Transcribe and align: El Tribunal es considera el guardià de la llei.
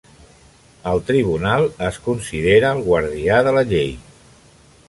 El 0.91 1.01
Tribunal 1.09 1.67
es 1.89 2.01
considera 2.07 2.75
el 2.79 2.83
guardià 2.89 3.41
de 3.49 3.55
la 3.59 3.67
llei. 3.75 3.97